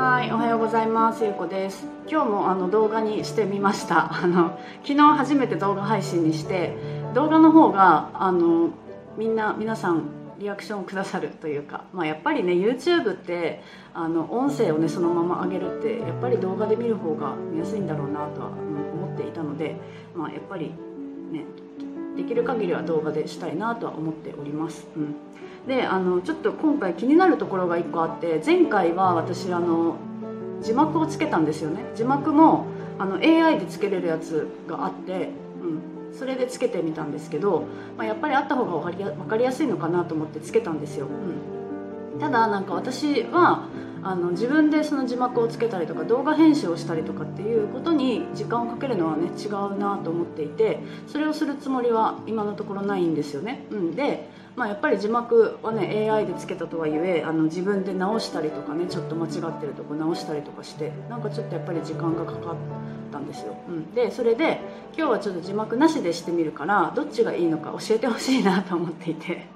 [0.00, 1.22] はい、おはようございます。
[1.24, 1.86] ゆうこです。
[2.08, 4.08] 今日もあの動画にしてみました。
[4.24, 6.74] あの昨日初めて動画配信にして、
[7.12, 8.70] 動画の方があの
[9.18, 10.04] みんな皆さん
[10.38, 19.76] リアクションをくださるというか、まあやっぱりね YouTube ってあの音声をねそのまま上げるってやっぱり動画で見る方が見やすいんだろうなとは思っていたので、
[20.16, 20.72] まあやっぱり
[21.30, 21.44] ね
[22.16, 24.86] できる限りは動画でしたいなとは思っております。
[24.96, 25.14] うん。
[25.66, 29.96] であのちょっと今回気になるところが1個あって前回は私あの
[30.62, 32.66] 字幕をつけたんですよね字幕も
[32.98, 35.30] あの AI でつけれるやつがあって、
[36.10, 37.64] うん、それでつけてみたんですけど、
[37.96, 41.59] まあ、やっぱりあった方が分かりやすいのかなと思ってつけたんですよ、うん、
[42.20, 43.66] ただなんか私は
[44.02, 62.56] あの自分でその字幕をつけたりとか動画編集をしたりとかっていうことに時間をかけるのはね違うなと思っていてそれをするつもりは今のところないんですよね、うん、でまあ、やっぱり字幕はね AI でつけたとはいえあの自分で直したりとかねちょっと間違ってるとこ直したりとかしてなんかちょっとやっぱり時間がかかっ
[63.12, 64.60] たんですよ、うん、でそれで
[64.98, 69.46] 今日はちょっと字幕なしでしてみるからどっちがいいのか教えてほしいなと思っていて。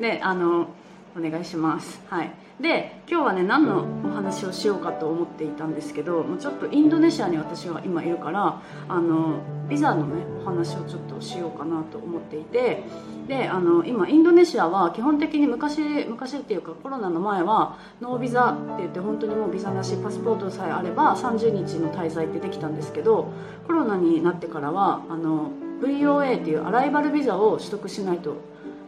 [0.00, 0.68] であの
[1.16, 2.00] お願いします。
[2.08, 2.30] はい。
[2.60, 12.82] で今日はね何のお話をしようかと思っていたんですけどちょっとインドネシアに私は今いるからあのビザのねお話をちょっとしようかなと思っていて
[13.28, 23.30] であの今インドネシアは基本的に昔昔っていうかコロナの前はノービザって言って本当にもうビザなしパスポートさえあれば30日の滞在ってできたんですけど
[23.66, 25.50] コロナになってからはあの
[25.82, 28.36] VOA っていうアライバルビザを取得しないと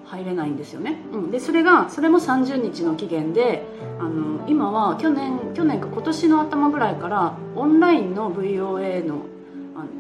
[0.09, 3.65] 入れないんですよね、うん、でそれがそれも30日の期限で
[4.01, 9.23] あの今は去年去年か今年の頭ぐらいからオンラインの VOA の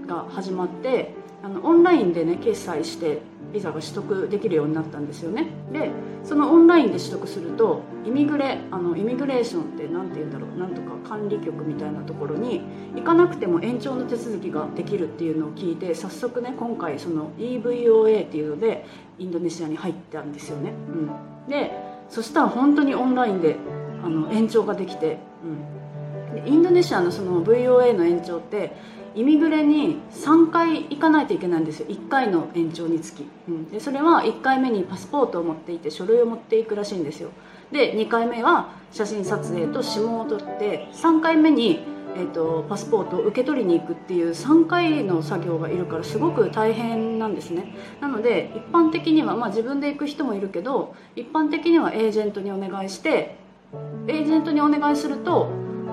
[0.07, 3.21] が始まってあのオンラインでね決済して
[3.53, 5.47] ビザが取得できるようになったんですよね。
[5.73, 5.91] で
[6.25, 12.61] そのオンラインで取得するとイミグレあのイミグレーションって何て言うんだろうなんとか管理局みたいなところに
[12.95, 18.85] 行かなくても延長の手続きができるっていうのを聞いて早速ね今回その EVOA っていうので
[19.19, 20.73] インドネシアに入ったんですよね、
[21.47, 21.73] うん、で
[22.11, 23.57] そしたら本当にオンラインで
[24.05, 28.73] あの延長ができて、うん、でインドネシアのその VOA の延長って
[29.15, 31.87] イミグレに3回行かないといけないんですよ。
[31.89, 37.31] 1回の延長につき、うん、でそれは1回目にパスポートを持っていて書類を持っていくらしいんですよ。
[37.73, 41.81] で2回目は写真撮影と指紋を取って3回目に、
[42.17, 47.75] えーと、パスポートを受け取りに行くっていう3回の作業がいるからすごく大変なんですね。
[48.01, 53.37] なので一般的には、まあ、自分で行く人もいるけど一般的にはエージェントにお願いして
[54.07, 55.51] エージェントにお願いすると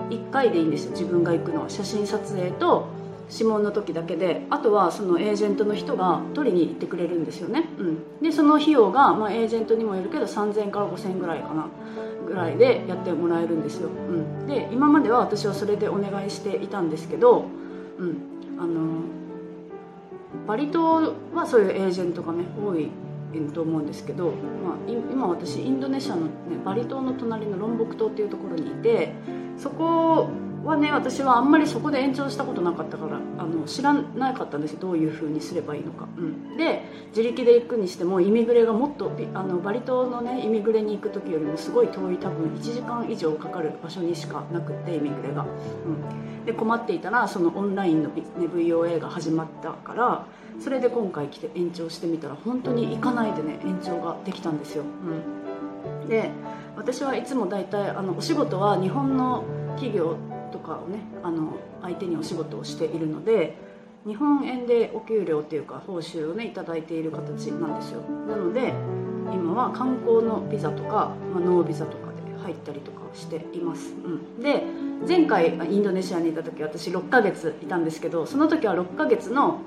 [0.09, 0.91] 1回でいいんですよ。
[0.91, 1.69] 自分が行くのは。
[1.69, 2.87] 写真撮影と
[3.31, 11.67] 指紋の時だけであとはそのエージェントの人が取りに行ってくれるんですよね、うん、でその費用が、まあ、エージェントにもよるけど3000から5000ぐらいかな
[12.25, 17.45] ぐらいでやってもらえるんですよ、うん、で今までは私はそれでお願いしていたんですけど、
[17.97, 18.17] うん、
[18.59, 19.03] あの
[20.47, 22.89] バリ島はそういうエージェントがね多い
[23.53, 24.33] と思うんですけど、まあ、
[24.87, 26.31] 今私インドネシアの、ね、
[26.63, 29.13] バリ島の隣のロンボク島っていうところにいて
[29.57, 30.29] そこ
[30.65, 34.79] はね私はあんまりそこで延長したことなかったからあの知らなかったんですよ。
[34.79, 50.25] どういうふうにすればいいのか、うん、で自力で行くにしてもイミグレがもっとあのバリ島のねイミグレに行く時よりもすごい遠い多分1時間以上かかる場所にしかなくってイミグレが、うん、で困っていたらそのオンラインの、ね、VOA が始まったから
[50.59, 54.83] それで今回来て延長してみたら本当に行かないでね延長ができたんですよ、
[56.01, 56.31] うん、で
[56.75, 59.43] 私はいつも大体あのお仕事は日本の
[59.75, 60.17] 企業
[60.55, 63.57] とかをねあの相手にお仕事をしているので
[64.07, 68.01] 日本円でお給料っていうか報酬をね頂いている形なんですよ。
[68.27, 68.73] なので
[69.33, 74.63] 今は観光のビザとか、まあ、ノービザとかで入ったりとかしています、うん、で
[75.07, 79.61] 前回インドネシアにいた時私6ヶ月いたんですけどその時は6ヶ月の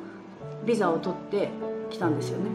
[0.64, 1.48] ビザを取って
[1.90, 2.50] きたんですよね、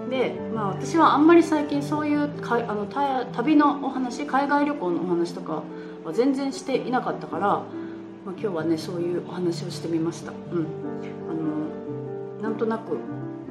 [0.00, 2.86] うん、で、まあ、私はあんまり最近そういうかあの
[3.32, 5.62] 旅のお話海外旅行のお話とか
[6.04, 7.64] は全然していなかったから、まあ、
[8.30, 10.66] 今日はねそういうお話をしてみました、うん、
[11.30, 12.98] あのなんとなく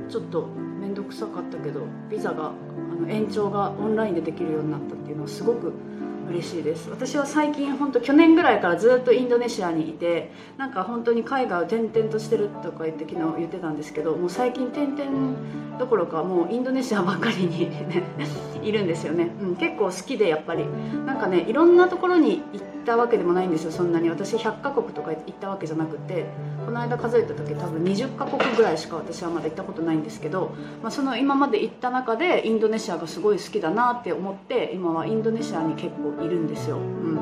[0.09, 0.47] ちょっと
[0.79, 2.51] 面倒くさかったけどビザが
[2.91, 5.73] あの延長がオンラインでできるようになったっていうのはすごく
[6.29, 6.89] 嬉しいです。
[6.89, 18.03] 私は最近本当去年ぐらいからずっとインドネシアにいてなんか本当に海外を転々としてるとか言って昨日言ってたんですけどもう最近転々どころかもうインドネシアばっかりに、 ね、
[18.63, 20.65] いるんですよね、うん、結構好きでやっぱり。
[21.05, 24.09] なんかねいろんなところに行ってたわけでもないんですよそんなに。
[24.09, 26.25] 私100カ国とか行ったわけじゃなくて
[26.65, 37.15] この間数えた時多分20カ国ぐらいしか私はまだ行ったことないんですけど、まあ、その今まで行った中でインドネシアがすごい好きだなって思って今はインドネシアに結構いるんですよ、うん、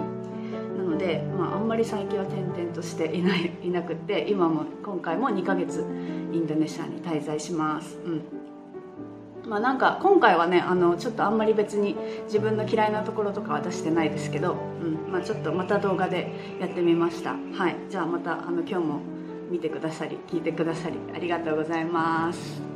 [0.77, 5.79] なので、まあ、あんまり最近は転々としていないいなくって今も今回も2ヶ月
[6.31, 7.97] インドネシアに滞在します。
[8.05, 8.50] うん。
[9.51, 16.31] まあ、なんか今回はねあのちょっとあんまり別に自分の嫌いなところとかは出してないですけど、うんまあ、ちょっとまた動画で
[16.61, 17.31] やってみました。
[17.31, 17.75] はい。
[17.89, 19.01] じゃあまたあの今日も
[19.51, 22.70] 見てくださり聞いてくださりありがとうございます。